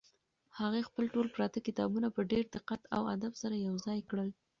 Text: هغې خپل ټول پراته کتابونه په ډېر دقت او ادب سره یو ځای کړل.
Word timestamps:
هغې 0.59 0.87
خپل 0.89 1.03
ټول 1.13 1.27
پراته 1.35 1.59
کتابونه 1.67 2.07
په 2.15 2.21
ډېر 2.31 2.43
دقت 2.55 2.81
او 2.95 3.01
ادب 3.15 3.33
سره 3.41 3.55
یو 3.67 3.75
ځای 3.85 3.99
کړل. 4.09 4.29